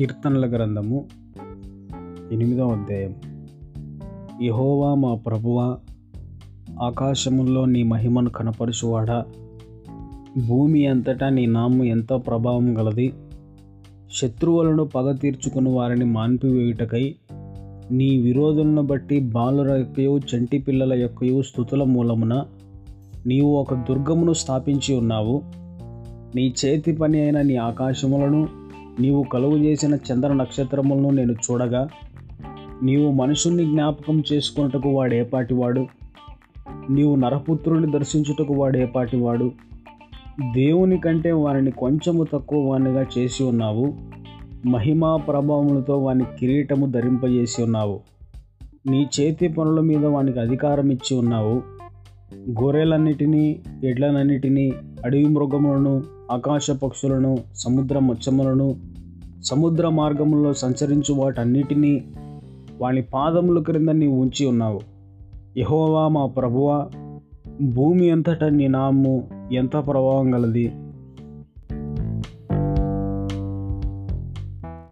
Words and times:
కీర్తనల 0.00 0.56
గ్రంథము 0.56 1.06
ఎనిమిదవ 2.32 2.68
అధ్యాయం. 2.68 3.14
యహోవా 4.42 4.94
మా 4.94 5.14
ప్రభువా 5.14 5.78
ఆకాశముల్లో 6.82 7.64
నీ 7.64 7.82
మహిమను 7.82 8.30
కనపరుచువాడా? 8.30 9.24
భూమి 10.46 10.86
అంతటా 10.86 11.28
నీ 11.28 11.46
నామం 11.46 11.84
ఎంతో 11.84 12.18
ప్రభావం 12.18 12.78
గలది. 12.78 13.12
శత్రువులను 14.12 14.84
పగ 14.84 15.12
తీర్చుకుని 15.12 15.68
వారిని 15.68 16.04
మాన్పివేయుటకై 16.04 17.14
నీ 17.90 18.18
విరోధులను 18.18 18.82
బట్టి 18.82 19.20
బాలుర 19.20 19.74
యొక్కయు 19.74 20.18
చంటి 20.18 20.58
పిల్లల 20.58 20.92
యొక్కయు 20.92 21.42
స్థుతుల 21.42 21.82
మూలమున 21.82 22.44
నీవు 23.26 23.50
ఒక 23.50 23.74
దుర్గమును 23.74 24.32
స్థాపించి 24.32 24.94
ఉన్నావు. 24.94 25.42
నీ 26.34 26.54
చేతి 26.64 26.92
పని 26.92 27.20
అయిన 27.20 27.42
నీ 27.42 27.56
ఆకాశములను 27.56 28.59
నీవు 29.00 29.22
కలుగు 29.22 29.56
చేసిన 29.56 29.94
చంద్ర 29.94 30.32
నక్షత్రములను 30.32 31.10
నేను 31.10 31.32
చూడగా 31.32 31.88
నీవు 32.82 33.12
మనుషుణ్ణి 33.12 33.64
జ్ఞాపకం 33.64 34.22
చేసుకున్నటకు 34.32 34.88
వాడేపాటివాడు 34.88 35.86
నీవు 36.90 37.16
నరపుత్రుని 37.16 37.92
దర్శించుటకు 37.92 38.54
వాడేపాటివాడు 38.54 39.52
దేవుని 40.54 40.98
కంటే 40.98 41.32
వారిని 41.32 41.70
కొంచెము 41.70 42.26
తక్కువ 42.32 42.70
వానిగా 42.70 43.06
చేసి 43.18 43.44
ఉన్నావు. 43.44 43.94
మహిమా 44.66 45.16
ప్రభావములతో 45.16 45.98
వాని 45.98 46.24
కిరీటము 46.40 46.86
ధరింపజేసి 46.86 47.62
ఉన్నావు. 47.62 48.00
నీ 48.90 49.06
చేతి 49.20 49.48
పనుల 49.48 49.80
మీద 49.80 50.04
వానికి 50.04 50.40
అధికారం 50.40 50.90
ఇచ్చి 50.90 51.18
ఉన్నావు. 51.18 51.62
గొర్రెలన్నిటినీ 52.34 53.60
ఎడ్లనన్నిటినీ 53.84 54.72
అడవి 55.04 55.24
మృగములను 55.24 56.02
ఆకాశ 56.32 56.70
పక్షులను 56.70 57.38
సముద్ర 57.54 57.98
మత్స్యములను 57.98 58.89
సముద్ర 59.44 59.88
మార్గములో 59.88 60.52
సంచరించు 60.52 61.14
వాటన్నిటినీ 61.14 62.04
వాని 62.80 63.02
పాదముల 63.02 63.62
క్రింద 63.62 63.88
నీవు 63.88 64.20
ఉంచి 64.20 64.46
ఉన్నావు. 64.46 64.80
యహోవా 65.58 66.08
మా 66.08 66.26
ప్రభువా 66.26 66.88
భూమి 67.60 68.10
అంతటా 68.10 68.48
నీ 68.48 68.68
నాము 68.68 69.28
ఎంత 69.52 69.72
ప్రభావం 69.72 70.34
గలది? 70.34 70.72